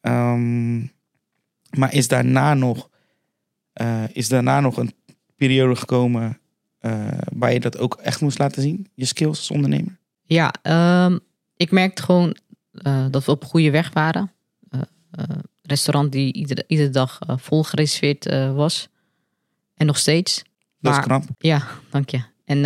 [0.00, 0.78] Ehm,
[1.70, 2.88] maar is daarna nog,
[4.12, 4.94] is daarna nog een
[5.36, 6.38] periode gekomen
[7.32, 8.88] waar je dat ook echt moest laten zien?
[8.94, 9.98] Je skills als ondernemer?
[10.22, 11.18] Ja, ehm,
[11.62, 12.36] ik merkte gewoon
[12.72, 14.32] eh, dat we op goede weg waren.
[14.68, 15.24] Eh, eh,
[15.62, 18.88] restaurant die iedere, iedere dag vol gereserveerd was.
[19.74, 20.36] En nog steeds.
[20.80, 21.24] Dat Maar- is knap.
[21.38, 22.22] Ja, dank je.
[22.44, 22.58] En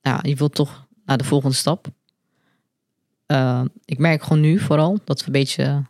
[0.00, 1.86] ja, je wilt toch naar de volgende stap.
[3.84, 5.82] Ik merk gewoon nu vooral dat we een beetje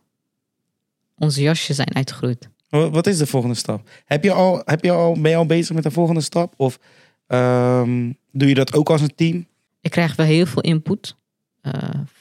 [1.17, 2.49] onze jasje zijn uitgegroeid.
[2.69, 3.89] Wa- Wat is de volgende stap?
[4.05, 6.55] Heb je al, heb je al, ben je al bezig met de volgende stap?
[6.57, 6.79] Of
[7.27, 9.47] ehm, doe je dat ook als een team?
[9.81, 11.17] Ik krijg wel heel veel input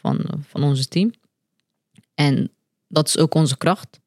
[0.02, 1.14] van, van onze team.
[2.14, 2.52] En
[2.88, 4.00] dat is ook onze kracht.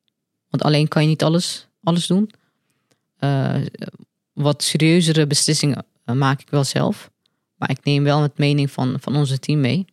[0.48, 2.31] Want alleen kan je niet alles, alles doen.
[3.16, 3.55] Eh,
[4.33, 7.11] wat serieuzere beslissingen eh, maak ik wel zelf.
[7.57, 9.85] Maar ik neem wel het mening van, van onze team mee.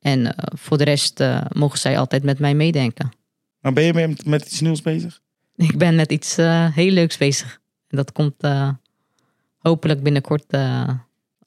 [0.00, 3.12] En eh, voor de rest eh, mogen zij altijd met mij meedenken.
[3.60, 5.20] Maar ben je met, met iets nieuws bezig?
[5.56, 7.60] Ik ben met iets eh, heel leuks bezig.
[7.88, 8.70] En dat komt eh,
[9.58, 10.44] hopelijk binnenkort.
[10.48, 10.88] eh,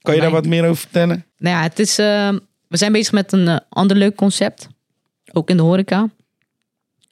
[0.02, 1.26] Kan je daar wat meer over vertellen?
[1.38, 2.36] Nou ja, het is, eh,
[2.70, 4.68] we zijn bezig met een eh, ander leuk concept.
[5.32, 6.10] Ook in de horeca.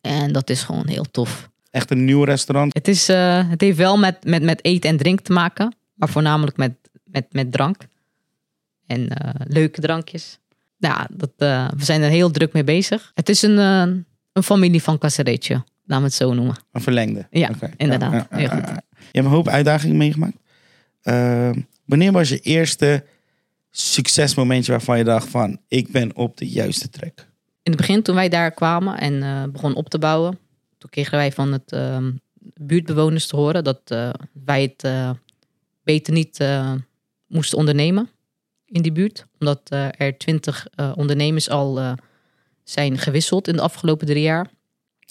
[0.02, 1.50] En dat is gewoon heel tof.
[1.72, 2.74] Echt een nieuw restaurant?
[2.74, 5.76] Het, is, eh, het heeft wel met, met, met eten en drinken te maken.
[5.94, 7.82] Maar voornamelijk met, met, met drank.
[8.88, 10.40] en eh, leuke drankjes.
[10.78, 11.32] Ja, dat,
[11.78, 13.12] we zijn er heel druk mee bezig.
[13.14, 16.56] Het is een, een familie van Casareccio, laten we het zo noemen.
[16.72, 17.28] Een verlengde.
[17.32, 18.28] Ja, inderdaad.
[18.30, 18.68] Heel goed.
[18.68, 18.74] Je
[19.12, 20.38] hebt een hoop uitdagingen meegemaakt.
[21.86, 23.04] Wanneer was je eerste
[23.80, 25.58] succesmomentje waarvan je dacht van...
[25.68, 27.28] ik ben op de juiste track?
[27.64, 30.40] In het begin, toen wij daar kwamen en eh begonnen op te bouwen,
[30.78, 32.12] toen kregen wij van het ehm,
[32.62, 34.10] buurtbewoners te horen dat eh,
[34.46, 35.10] wij het eh,
[35.84, 36.44] beter niet
[37.28, 38.10] moesten ondernemen
[38.66, 39.26] in die buurt.
[39.40, 39.60] Omdat
[39.98, 41.96] er twintig ondernemers al
[42.64, 44.50] zijn gewisseld in de afgelopen drie jaar.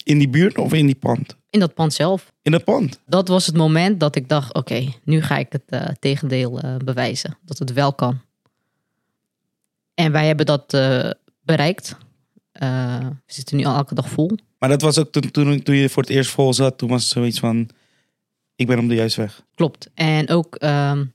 [0.03, 1.35] In die buurt of in die pand?
[1.49, 2.31] In dat pand zelf.
[2.41, 2.99] In het pand.
[3.05, 7.37] Dat was het moment dat ik dacht, oké, nu ga ik het tegendeel bewijzen.
[7.45, 8.21] Dat het wel kan.
[9.97, 11.09] En wij hebben dat eh,
[11.41, 11.97] bereikt.
[12.51, 14.37] Eh, we zitten nu al elke dag vol.
[14.59, 16.77] Maar dat was ook toen, toen, toen je voor het eerst vol zat.
[16.77, 17.69] Toen was het zoiets van...
[18.55, 19.43] ik ben op de juiste weg.
[19.55, 19.89] Klopt.
[19.93, 21.05] En ook ehm,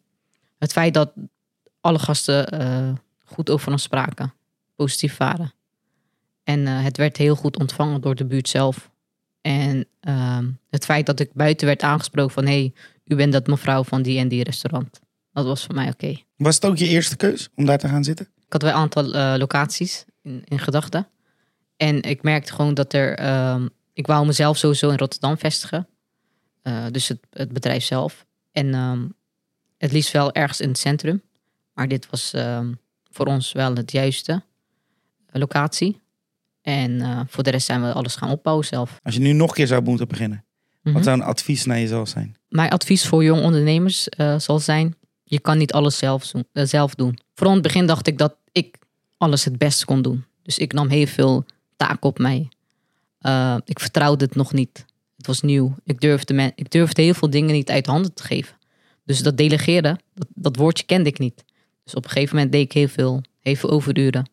[0.59, 1.13] het feit dat
[1.81, 2.93] alle gasten eh,
[3.25, 4.35] goed over ons spraken.
[4.77, 5.53] Positief waren.
[6.45, 8.91] En het werd heel goed ontvangen door de buurt zelf.
[9.41, 12.47] En ehm, het feit dat ik buiten werd aangesproken van...
[12.47, 12.73] hé, hey,
[13.05, 15.01] u bent dat mevrouw van die en die restaurant.
[15.33, 16.17] Dat was voor mij oké.
[16.37, 18.29] Was het ook je eerste keus om daar te gaan zitten?
[18.53, 21.09] Ik had wel een aantal eh, locaties in, in gedachten.
[21.77, 23.15] En ik merkte gewoon dat er...
[23.15, 25.89] ehm, ik wou mezelf sowieso in Rotterdam vestigen.
[26.63, 28.27] Eh, dus het, het bedrijf zelf.
[28.51, 29.09] En ehm,
[29.79, 31.23] het liefst wel ergens in het centrum.
[31.73, 32.73] Maar dit was ehm,
[33.11, 34.33] voor ons wel het juiste
[35.27, 36.01] eh, locatie.
[36.63, 39.01] En voor de rest zijn we alles gaan opbouwen zelf.
[39.03, 40.45] Als je nu nog een keer zou moeten beginnen.
[40.83, 40.95] Mhm.
[40.95, 42.37] Wat zou een advies naar jezelf zijn?
[42.49, 47.19] Mijn advies voor jong ondernemers zal zijn: je kan niet alles zelf doen, zelf doen.
[47.35, 48.79] Vooral in het begin dacht ik dat ik
[49.17, 50.25] alles het beste kon doen.
[50.43, 51.45] Dus ik nam heel veel
[51.77, 52.49] taken op mij.
[53.19, 54.85] Eh, ik vertrouwde het nog niet.
[55.17, 55.75] Het was nieuw.
[55.85, 58.57] Ik durfde, men, ik durfde heel veel dingen niet uit handen te geven.
[59.05, 61.45] Dus dat delegeren, dat, dat woordje kende ik niet.
[61.85, 64.31] Dus op een gegeven moment deed ik heel veel, heel veel overuren.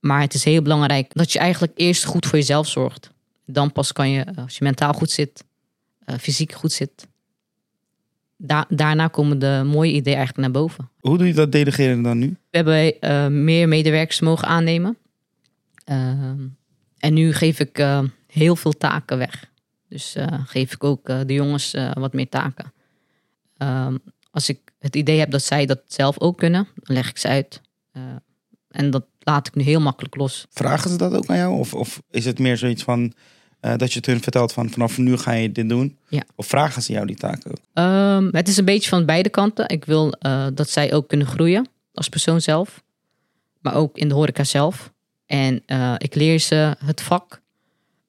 [0.00, 3.10] Maar het is heel belangrijk dat je eigenlijk eerst goed voor jezelf zorgt.
[3.46, 5.44] Dan pas kan je, als je mentaal goed zit,
[6.04, 7.06] eh, fysiek goed zit,
[8.46, 10.90] da- daarna komen de mooie ideeën eigenlijk naar boven.
[11.00, 12.26] Hoe doe je dat delegeren dan nu?
[12.50, 14.96] We hebben eh, meer medewerkers mogen aannemen.
[15.84, 16.38] Ehm,
[16.98, 19.50] en nu geef ik eh, heel veel taken weg.
[19.88, 22.72] Dus eh, geef ik ook eh, de jongens eh, wat meer taken.
[23.56, 23.96] Ehm,
[24.30, 27.28] als ik het idee heb dat zij dat zelf ook kunnen, dan leg ik ze
[27.28, 27.60] uit.
[27.92, 28.02] Eh,
[28.70, 30.46] en dat laat ik nu heel makkelijk los.
[30.50, 31.58] Vragen ze dat ook aan jou?
[31.58, 33.12] Of, of is het meer zoiets van
[33.62, 35.98] eh, dat je het hun vertelt van vanaf nu ga je dit doen?
[36.08, 36.22] Ja.
[36.34, 37.58] Of vragen ze jou die taken ook?
[37.72, 39.68] Ehm, het is een beetje van beide kanten.
[39.68, 42.82] Ik wil eh, dat zij ook kunnen groeien als persoon zelf.
[43.60, 44.92] Maar ook in de horeca zelf.
[45.26, 47.40] En eh, ik leer ze het vak.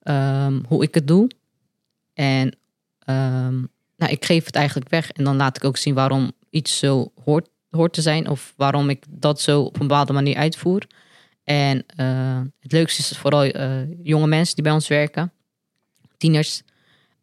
[0.01, 1.29] ehm, hoe ik het doe.
[2.13, 2.57] En
[2.99, 3.59] ehm,
[3.97, 5.11] nou, ik geef het eigenlijk weg.
[5.11, 8.29] En dan laat ik ook zien waarom iets zo hoort, hoort te zijn.
[8.29, 10.87] Of waarom ik dat zo op een bepaalde manier uitvoer.
[11.43, 11.85] En
[12.59, 13.45] het leukste is vooral
[14.03, 15.32] jonge mensen die bij ons werken.
[16.23, 16.62] Tieners.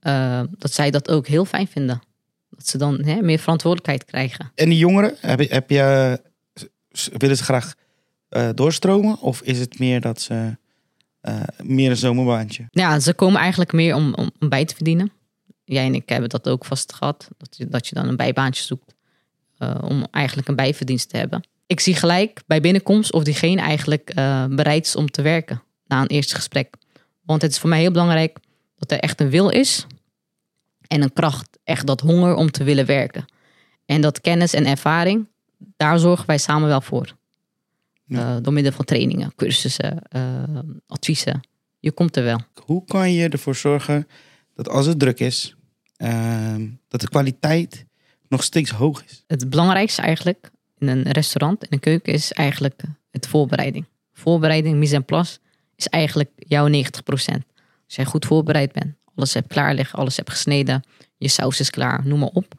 [0.01, 2.03] eh, dat zij dat ook heel fijn vinden.
[2.51, 4.53] Dat ze dan hè, meer verantwoordelijkheid krijgen.
[4.55, 6.21] En die jongeren, heb je, heb je,
[7.17, 7.75] willen ze graag
[8.29, 9.21] eh, doorstromen?
[9.21, 10.57] Of is het meer dat ze
[11.21, 12.67] eh, meer een zomerbaantje?
[12.71, 15.13] Ja, ze komen eigenlijk meer om, om, om bij te verdienen.
[15.65, 17.29] Jij en ik hebben dat ook vast gehad.
[17.37, 18.95] Dat je, dat je dan een bijbaantje zoekt.
[19.81, 21.49] om eigenlijk een bijverdienst te hebben.
[21.67, 24.13] Ik zie gelijk bij binnenkomst of diegene eigenlijk
[24.51, 25.63] bereid is om te werken.
[25.87, 26.75] Na een eerste gesprek.
[27.25, 28.39] Want het is voor mij heel belangrijk
[28.81, 29.87] dat er echt een wil is.
[30.87, 31.59] En een kracht.
[31.65, 33.25] Echt dat honger om te willen werken.
[33.87, 35.29] En dat kennis en ervaring.
[35.77, 37.17] Daar zorgen wij samen wel voor.
[38.05, 38.37] Ja.
[38.37, 40.43] Eh, door middel van trainingen, cursussen, eh,
[40.87, 41.41] adviezen.
[41.79, 42.41] Je komt er wel.
[42.65, 44.09] Hoe kan je ervoor zorgen
[44.55, 45.55] dat als het druk is,
[45.97, 47.87] ehm, dat de kwaliteit
[48.29, 49.25] nog steeds hoog is?
[49.27, 53.85] Het belangrijkste eigenlijk in een restaurant, in een keuken, is eigenlijk het voorbereiding.
[54.13, 55.39] Voorbereiding, mise en place,
[55.77, 57.45] is eigenlijk jouw 90%.
[57.95, 60.83] Jij goed voorbereid bent, alles hebt klaar liggen, alles hebt gesneden,
[61.17, 62.55] je saus is klaar, noem maar op.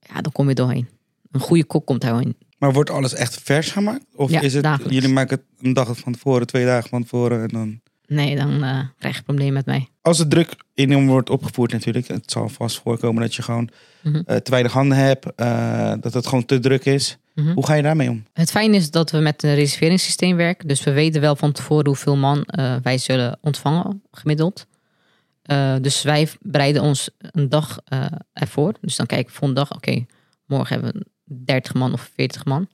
[0.00, 0.88] Ja, dan kom je doorheen.
[1.30, 2.36] Een goede kok komt daarheen.
[2.58, 4.04] Maar wordt alles echt vers gemaakt?
[4.14, 4.94] Of Ja, is het, dagelijks.
[4.94, 7.80] jullie maken het een dag van tevoren, twee dagen van tevoren en dan...
[8.10, 9.88] Nee, dan eh, krijg je een probleem met mij.
[10.02, 13.70] Als het druk enorm wordt opgevoerd natuurlijk, het zal vast voorkomen dat je gewoon
[14.02, 14.22] Mhm.
[14.26, 17.18] eh, te weinig handen hebt, eh, dat het gewoon te druk is.
[17.34, 17.52] Mhm.
[17.52, 18.24] Hoe ga je daarmee om?
[18.32, 20.68] Het fijne is dat we met een reserveringssysteem werken.
[20.68, 22.44] Dus we weten wel van tevoren hoeveel man
[22.82, 24.66] wij zullen ontvangen, gemiddeld.
[25.80, 27.78] Dus wij bereiden ons een dag
[28.32, 28.74] ervoor.
[28.80, 30.06] Dus dan kijken we volgende dag, oké,
[30.46, 32.68] morgen hebben we 30 man of 40 man.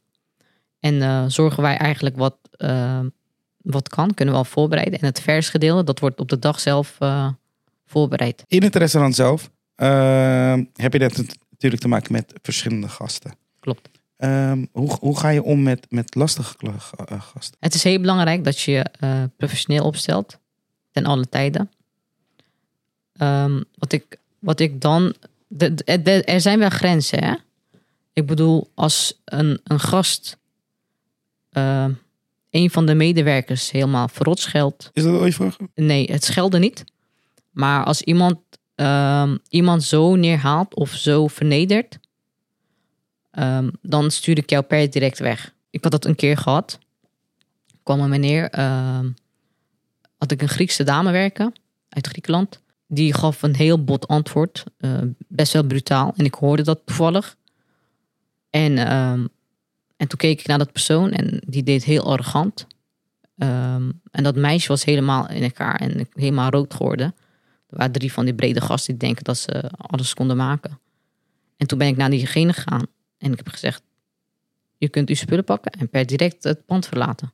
[0.80, 2.36] En zorgen wij eigenlijk wat,
[3.66, 4.98] wat kan, kunnen we al voorbereiden.
[5.00, 7.28] En het vers gedeelte, dat wordt op de dag zelf eh,
[7.86, 8.44] voorbereid.
[8.46, 11.16] In het restaurant zelf eh, heb je net
[11.50, 13.34] natuurlijk te maken met verschillende gasten.
[13.60, 13.88] Klopt.
[14.16, 16.54] Ehm, hoe, hoe ga je om met, met lastige
[17.06, 17.56] eh, gasten?
[17.60, 20.38] Het is heel belangrijk dat je je eh, professioneel opstelt.
[20.90, 21.70] Ten alle tijden.
[23.12, 25.14] Ehm, wat, ik, wat ik dan...
[25.48, 27.34] De, de- de- er zijn wel grenzen, hè?
[28.12, 30.36] Ik bedoel, als een, een gast...
[32.50, 34.90] een van de medewerkers helemaal verrot scheldt...
[34.92, 35.56] Is dat ooit voor?
[35.74, 36.84] Nee, het schelden niet.
[37.50, 38.38] Maar als iemand
[38.74, 41.98] ehm, iemand zo neerhaalt of zo vernedert...
[43.30, 45.54] ehm, dan stuur ik jou per direct weg.
[45.70, 46.78] Ik had dat een keer gehad.
[47.82, 48.50] kwam een meneer...
[48.50, 49.08] ehm,
[50.18, 51.52] had ik een Griekse dame werken
[51.88, 52.60] uit Griekenland.
[52.88, 54.64] Die gaf een heel bot antwoord.
[54.78, 56.12] eh, best wel brutaal.
[56.16, 57.36] En ik hoorde dat toevallig.
[58.50, 58.78] En,
[59.96, 62.66] en toen keek ik naar dat persoon en die deed heel arrogant.
[63.38, 67.14] Ehm, en dat meisje was helemaal in elkaar en helemaal rood geworden.
[67.68, 70.78] Er waren drie van die brede gasten die denken dat ze alles konden maken.
[71.56, 72.86] En toen ben ik naar diegene gegaan
[73.18, 73.82] en ik heb gezegd:
[74.78, 77.32] Je kunt uw spullen pakken en per direct het pand verlaten.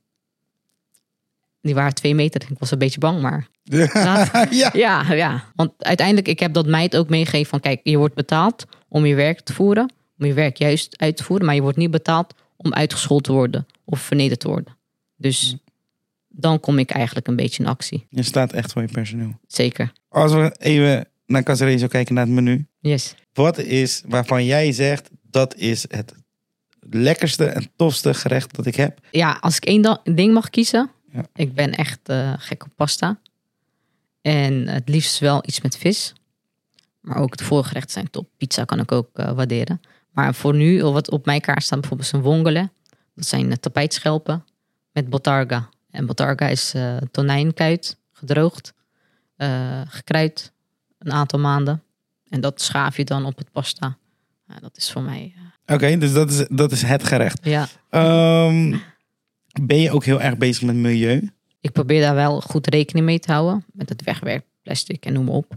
[1.61, 2.41] Die waren twee meter.
[2.49, 3.47] Ik was een beetje bang, maar
[4.51, 4.69] ja.
[4.73, 5.43] ja, ja.
[5.55, 7.59] Want uiteindelijk, ik heb dat meid ook meegegeven van...
[7.59, 9.93] kijk, je wordt betaald om je werk te voeren.
[10.19, 11.45] Om je werk juist uit te voeren.
[11.45, 13.67] Maar je wordt niet betaald om uitgescholden te worden.
[13.85, 14.77] Of vernederd te worden.
[15.15, 15.55] Dus
[16.27, 18.05] dan kom ik eigenlijk een beetje in actie.
[18.09, 19.39] Je staat echt voor je personeel.
[19.47, 19.91] Zeker.
[20.09, 22.67] Als we even naar Casarezo kijken, naar het menu.
[22.79, 23.15] Yes.
[23.33, 26.13] Wat is waarvan jij zegt, dat is het
[26.79, 28.99] lekkerste en tofste gerecht dat ik heb?
[29.11, 30.91] Ja, als ik één ding mag kiezen...
[31.11, 31.25] Ja.
[31.33, 33.19] Ik ben echt eh, gek op pasta.
[34.21, 36.13] En het liefst wel iets met vis.
[36.99, 38.29] Maar ook de voorgerechten zijn top.
[38.37, 39.81] Pizza kan ik ook eh, waarderen.
[40.13, 42.69] Maar voor nu, wat op mijn kaart staat bijvoorbeeld zijn wongole.
[43.15, 44.45] Dat zijn eh, tapijtschelpen
[44.91, 45.69] met botarga.
[45.91, 48.73] En botarga is eh tonijnkuit, gedroogd,
[49.35, 50.51] eh, gekruid
[50.97, 51.83] een aantal maanden.
[52.29, 53.97] En dat schaaf je dan op het pasta.
[54.61, 55.33] Dat is voor mij,
[55.65, 57.45] Oké, dus dat is, dat is het gerecht.
[57.45, 57.67] ja.
[57.89, 58.77] Ehm,
[59.61, 61.31] ben je ook heel erg bezig met milieu?
[61.59, 63.65] ik probeer daar wel goed rekening mee te houden.
[63.71, 65.55] Met het wegwerpplastic en noem maar op.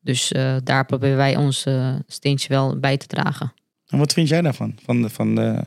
[0.00, 0.32] Dus
[0.64, 1.66] daar proberen wij ons
[2.06, 3.52] steentje wel bij te dragen.
[3.88, 4.74] En wat vind jij daarvan?
[4.82, 5.64] Van de, van de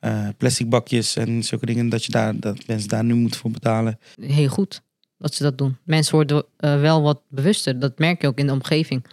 [0.00, 3.50] eh, plastic bakjes en zulke dingen, dat, je daar, dat mensen daar nu moeten voor
[3.50, 3.98] betalen.
[4.20, 4.82] Heel goed
[5.18, 5.76] dat ze dat doen.
[5.84, 7.78] Mensen worden eh, wel wat bewuster.
[7.78, 9.04] Dat merk je ook in de omgeving.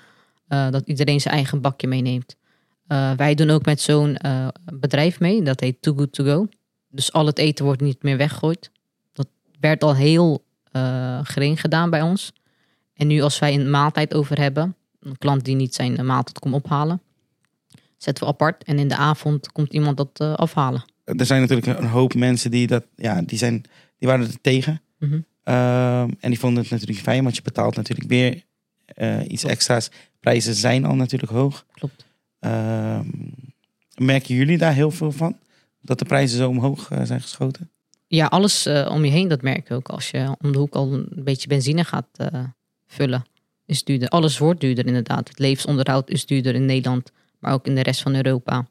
[0.47, 2.35] Eh, dat iedereen zijn eigen bakje meeneemt.
[3.17, 4.17] Wij doen ook met zo'n
[4.73, 5.41] bedrijf mee.
[5.41, 6.47] Dat heet Too Good To Go.
[6.89, 8.71] Dus al het eten wordt niet meer weggegooid.
[9.13, 9.27] Dat
[9.59, 10.45] werd al heel
[11.23, 12.33] gering gedaan bij ons.
[12.93, 14.75] En nu als wij een maaltijd over hebben.
[14.99, 17.01] Een klant die niet zijn maaltijd komt ophalen.
[17.97, 18.63] Zetten we apart.
[18.63, 20.83] En in de avond komt iemand dat eh, afhalen.
[21.03, 23.63] Er zijn natuurlijk een hoop mensen die dat, ja, die zijn,
[23.97, 24.81] die waren er tegen.
[24.99, 25.19] Mhm.
[25.43, 28.43] Ehm, en die vonden het natuurlijk fijn, want je betaalt natuurlijk weer
[28.85, 29.89] eh, iets extra's.
[30.19, 31.65] Prijzen zijn al natuurlijk hoog.
[31.71, 32.05] Klopt.
[32.39, 33.05] Ehm,
[33.95, 35.37] merken jullie daar heel veel van?
[35.81, 37.71] Dat de prijzen zo omhoog eh, zijn geschoten?
[38.07, 39.89] Ja, alles om je heen, dat merk je ook.
[39.89, 42.07] Als je om de hoek al een beetje benzine gaat
[42.87, 43.25] vullen,
[43.65, 44.09] is duurder.
[44.09, 45.27] Alles wordt duurder inderdaad.
[45.27, 48.67] Het levensonderhoud is duurder in Nederland, maar ook in de rest van Europa.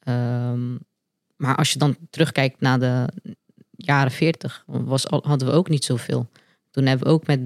[0.00, 0.72] Ehm,
[1.36, 3.08] maar als je dan terugkijkt naar de
[3.76, 6.28] jaren 40, was, al- hadden we ook niet zoveel.
[6.70, 7.40] Toen hebben we ook met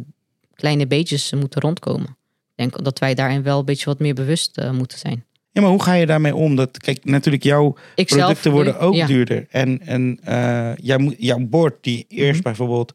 [0.55, 2.09] kleine beetjes moeten rondkomen.
[2.57, 5.25] Ik denk dat wij daarin wel een beetje wat meer bewust eh, moeten zijn.
[5.51, 6.57] Ja, maar hoe ga je daarmee om?
[6.57, 9.07] Dat, kijk, natuurlijk jouw producten worden ook ja.
[9.07, 9.47] duurder.
[9.51, 12.43] En, en eh, moet, jouw bord die eerst Mhm.
[12.43, 12.93] bijvoorbeeld...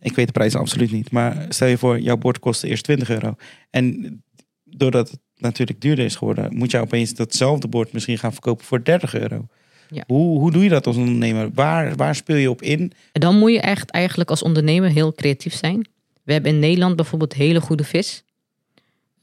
[0.00, 1.10] Ik weet de prijzen absoluut niet.
[1.10, 3.34] Maar stel je voor, jouw bord kostte eerst 20 euro.
[3.70, 4.22] En
[4.64, 6.56] doordat het natuurlijk duurder is geworden...
[6.56, 9.46] moet jij opeens datzelfde bord misschien gaan verkopen voor 30 euro.
[9.88, 10.04] Ja.
[10.06, 11.50] Hoe, hoe doe je dat als ondernemer?
[11.54, 12.92] Waar, waar speel je op in?
[13.12, 15.88] En dan moet je echt eigenlijk als ondernemer heel creatief zijn.
[16.22, 18.22] We hebben in Nederland bijvoorbeeld hele goede vis.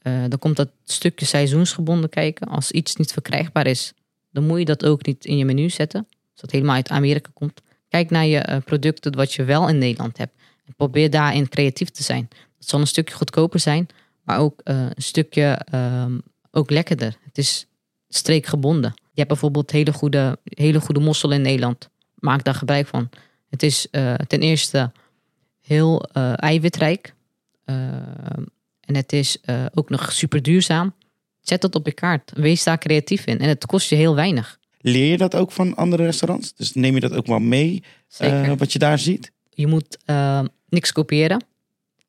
[0.02, 2.48] Eh, dan komt dat stukje seizoensgebonden kijken.
[2.48, 3.92] Als iets niet verkrijgbaar is,
[4.32, 6.06] dan moet je dat ook niet in je menu zetten.
[6.08, 7.60] Als dat helemaal uit Amerika komt.
[7.88, 10.32] Kijk naar je eh, producten wat je wel in Nederland hebt.
[10.66, 12.28] En probeer daarin creatief te zijn.
[12.58, 13.86] Het zal een stukje goedkoper zijn,
[14.24, 16.18] maar ook eh, een stukje ehm,
[16.50, 17.16] ook lekkerder.
[17.22, 17.66] Het is
[18.08, 18.92] streekgebonden.
[18.94, 21.88] Je hebt bijvoorbeeld hele goede, hele goede mossel in Nederland.
[22.14, 23.08] Maak daar gebruik van.
[23.48, 24.92] Het is eh, ten eerste
[25.60, 27.14] heel eh, eiwitrijk.
[27.64, 27.74] Eh,
[28.80, 29.38] en het is
[29.74, 30.94] ook nog super duurzaam.
[31.40, 32.32] Zet dat op je kaart.
[32.34, 33.38] Wees daar creatief in.
[33.38, 34.58] En het kost je heel weinig.
[34.80, 36.54] Leer je dat ook van andere restaurants?
[36.54, 37.82] Dus neem je dat ook wel mee,
[38.56, 39.32] wat je daar ziet?
[39.60, 41.44] je moet eh, niks kopiëren.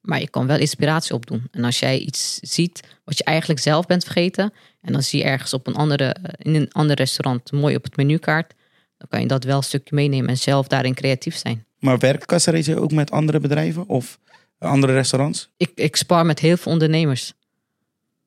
[0.01, 1.47] Maar je kan wel inspiratie opdoen.
[1.51, 4.53] En als jij iets ziet wat je eigenlijk zelf bent vergeten.
[4.81, 7.83] En dan zie je ergens op een andere, eh, in een ander restaurant mooi op
[7.83, 8.53] het menukaart.
[8.97, 11.65] Dan kan je dat wel een stukje meenemen en zelf daarin creatief zijn.
[11.79, 14.19] Maar werkt Casarese ook met andere bedrijven of
[14.57, 15.49] andere restaurants?
[15.57, 17.33] ik, ik spar met heel veel ondernemers.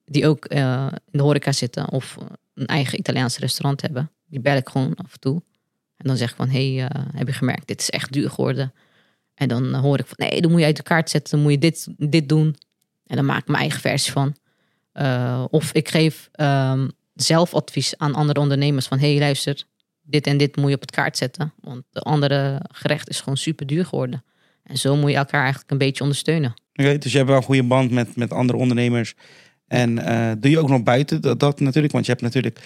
[0.04, 2.16] Die ook eh, in de horeca zitten of
[2.54, 4.10] een eigen Italiaans restaurant hebben.
[4.26, 5.42] Die bel ik gewoon af en toe.
[5.96, 8.30] En dan zeg ik van, hé, hey, uh, heb je gemerkt, dit is echt duur
[8.30, 8.72] geworden.
[9.34, 11.32] En dan hoor ik van, nee, dan moet je uit de kaart zetten.
[11.32, 12.56] Dan moet je dit, dit doen.
[13.06, 14.36] En dan maak ik mijn eigen versie van.
[14.94, 19.62] Uh, of ik geef um, zelf advies aan andere ondernemers van, hey, luister,
[20.02, 21.52] dit en dit moet je op het kaart zetten.
[21.60, 24.24] Want de andere gerecht is gewoon super duur geworden.
[24.62, 26.54] En zo moet je elkaar eigenlijk een beetje ondersteunen.
[26.72, 29.14] Dus je hebt wel een goede band met, met andere ondernemers.
[29.66, 31.92] En uh, doe je ook nog buiten dat, dat, natuurlijk?
[31.92, 32.58] Want je hebt natuurlijk,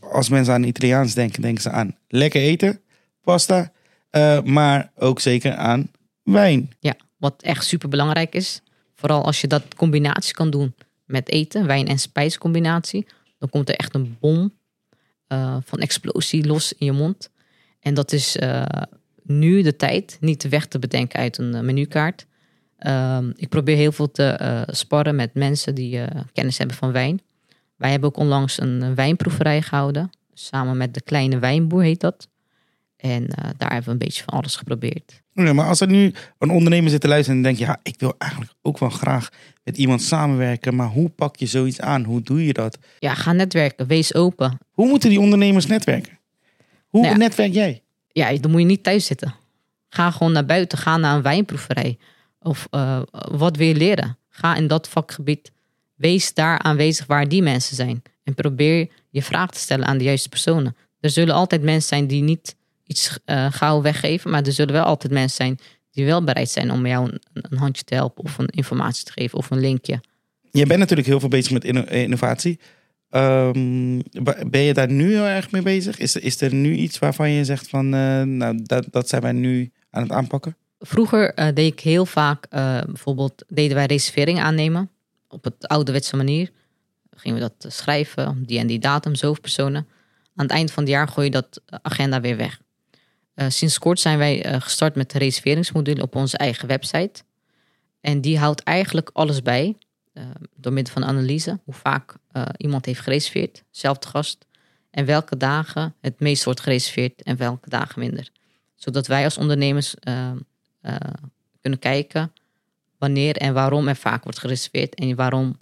[0.00, 2.80] als mensen aan Italiaans denken, denken ze aan lekker eten,
[3.22, 3.72] pasta.
[4.16, 5.90] Uh, maar ook zeker aan
[6.22, 6.70] wijn.
[6.80, 8.60] Ja, wat echt super belangrijk is.
[8.94, 13.06] Vooral als je dat combinatie kan doen met eten, wijn- en spijscombinatie.
[13.38, 14.52] Dan komt er echt een bom
[15.28, 17.30] uh, van explosie los in je mond.
[17.80, 18.36] En dat is
[19.22, 22.26] nu de tijd niet weg te bedenken uit een menukaart.
[22.86, 26.00] Um, ik probeer heel veel te sparren met mensen die
[26.32, 27.20] kennis hebben van wijn.
[27.76, 30.10] Wij hebben ook onlangs een wijnproeverij gehouden.
[30.34, 32.28] Samen met de kleine wijnboer heet dat.
[33.00, 35.22] En uh, daar hebben we een beetje van alles geprobeerd.
[35.32, 37.58] Ja, maar als er nu een ondernemer zit te luisteren en denkt...
[37.58, 39.28] ja, ik wil eigenlijk ook wel graag
[39.64, 40.74] met iemand samenwerken...
[40.74, 42.04] maar hoe pak je zoiets aan?
[42.04, 42.78] Hoe doe je dat?
[42.98, 43.86] Ja, ga netwerken.
[43.86, 44.58] Wees open.
[44.70, 46.18] Hoe moeten die ondernemers netwerken?
[46.86, 47.82] Hoe nou ja, netwerk jij?
[48.08, 49.34] Ja, dan moet je niet thuis zitten.
[49.88, 50.78] Ga gewoon naar buiten.
[50.78, 51.98] Ga naar een wijnproeverij.
[52.40, 54.18] Of uh, wat wil je leren?
[54.28, 55.52] Ga in dat vakgebied.
[55.94, 58.02] Wees daar aanwezig waar die mensen zijn.
[58.24, 60.76] En probeer je vraag te stellen aan de juiste personen.
[61.00, 62.56] Er zullen altijd mensen zijn die niet
[62.90, 64.30] iets uh, gauw weggeven.
[64.30, 65.58] Maar er zullen wel altijd mensen zijn
[65.90, 68.24] die wel bereid zijn om jou een, een, handje te helpen.
[68.24, 70.00] Of een informatie te geven of een linkje.
[70.50, 72.58] Je bent natuurlijk heel veel bezig met innovatie.
[73.10, 74.02] Um,
[74.50, 75.98] ben je daar nu heel erg mee bezig?
[75.98, 79.32] Is, is er nu iets waarvan je zegt van, uh, nou, dat, dat zijn wij
[79.32, 80.56] nu aan het aanpakken?
[80.78, 84.90] Vroeger uh, deed ik heel vaak, uh, bijvoorbeeld deden wij reserveringen aannemen.
[85.28, 86.50] Op het ouderwetse manier.
[87.10, 89.86] Gingen we dat schrijven, die en die datum, zoveel personen.
[90.34, 92.60] Aan het eind van het jaar gooi je dat agenda weer weg.
[93.40, 97.22] Uh, sinds kort zijn wij gestart met de reserveringsmodule op onze eigen website.
[98.00, 99.76] En die houdt eigenlijk alles bij.
[100.56, 101.60] door middel van analyse.
[101.64, 102.14] Hoe vaak
[102.56, 104.46] iemand heeft gereserveerd, zelfde gast.
[104.90, 108.28] En welke dagen het meest wordt gereserveerd en welke dagen minder.
[108.74, 109.94] Zodat wij als ondernemers
[111.60, 112.32] kunnen kijken
[112.98, 115.58] wanneer en waarom er vaak wordt gereserveerd en waarom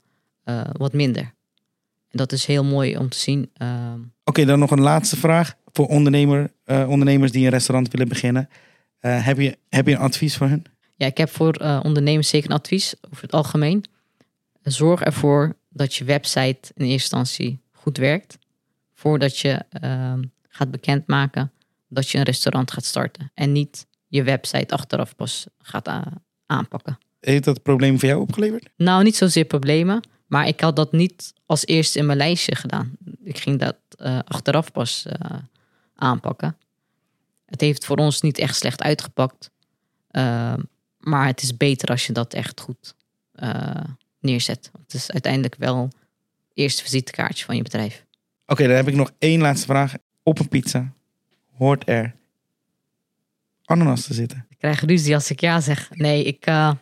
[0.72, 1.34] wat minder.
[2.08, 3.50] En dat is heel mooi om te zien.
[3.62, 3.92] Uh...
[4.24, 8.48] Oké, dan nog een laatste vraag voor ondernemer, ondernemers die een restaurant willen beginnen.
[9.00, 10.64] heb, je, heb je een advies voor hen?
[10.94, 13.85] Ja, ik heb voor ondernemers zeker een advies over het algemeen.
[14.62, 18.38] Zorg ervoor dat je website in eerste instantie goed werkt.
[18.94, 21.52] Voordat je ehm, gaat bekendmaken
[21.88, 23.31] dat je een restaurant gaat starten.
[23.35, 25.90] En niet je website achteraf pas gaat
[26.46, 26.98] aanpakken.
[27.20, 28.68] Heeft dat probleem voor jou opgeleverd?
[28.76, 30.02] Nou, niet zozeer problemen.
[30.26, 32.96] Maar ik had dat niet als eerste in mijn lijstje gedaan.
[33.24, 33.76] Ik ging dat
[34.24, 35.07] achteraf pas
[35.98, 36.56] aanpakken.
[37.46, 39.50] Het heeft voor ons niet echt slecht uitgepakt.
[40.11, 40.54] Uh,
[40.98, 42.96] maar het is beter als je dat echt goed
[44.20, 44.70] neerzet.
[44.82, 45.94] Het is uiteindelijk wel het
[46.54, 48.04] eerste visitekaartje van je bedrijf.
[48.46, 49.94] Oké, dan heb ik nog één laatste vraag.
[50.22, 50.92] Op een pizza
[51.56, 52.14] hoort er
[53.64, 54.46] ananas te zitten?
[54.48, 55.90] Ik krijg ruzie als ik ja zeg.
[55.90, 56.72] Nee, ik, uh,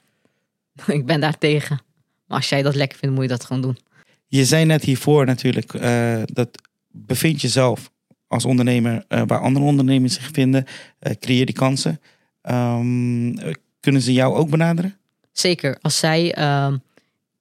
[0.87, 1.81] ik ben daar tegen.
[2.27, 3.79] Maar als jij dat lekker vindt, moet je dat gewoon doen.
[4.27, 6.49] Je zei net hiervoor natuurlijk, uh, dat
[6.91, 7.91] bevind jezelf
[8.29, 10.65] als ondernemer uh, waar andere ondernemers zich vinden.
[11.21, 12.01] creëer die kansen.
[12.43, 13.35] Um,
[13.81, 14.97] kunnen ze jou ook benaderen?
[15.33, 15.79] Zeker.
[15.81, 16.77] Als zij ehm,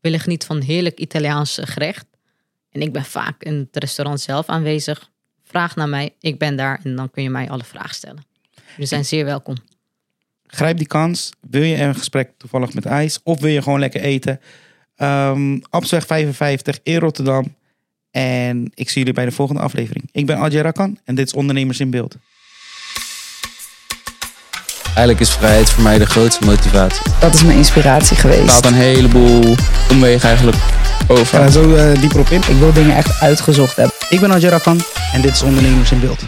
[0.02, 2.06] willen genieten van heerlijk Italiaans gerecht.
[2.72, 5.10] En ik ben vaak in het restaurant zelf aanwezig.
[5.44, 6.14] Vraag naar mij.
[6.20, 8.24] Ik ben daar en dan kun je mij alle vragen stellen.
[8.78, 9.56] We zijn zeer welkom.
[10.48, 11.32] Grijp die kans.
[11.50, 13.20] Wil je een gesprek toevallig met IJs?
[13.24, 14.40] Of wil je gewoon lekker eten?
[14.98, 17.56] Um, 55 in Rotterdam.
[18.16, 20.10] En ik zie jullie bij de volgende aflevering.
[20.12, 22.16] Ik ben Adje Rakan en dit is Ondernemers in Beeld.
[24.86, 27.02] Eigenlijk is vrijheid voor mij de grootste motivatie.
[27.20, 28.42] Dat is mijn inspiratie geweest.
[28.42, 29.56] Het staat een heleboel
[29.90, 30.58] omwegen eigenlijk
[31.08, 31.26] over.
[31.26, 32.42] Ga zo uh, dieper op in.
[32.48, 33.96] Ik wil dingen echt uitgezocht hebben.
[34.10, 34.80] Ik ben Adje Rakan
[35.14, 36.24] en dit is Ondernemers in Beeld.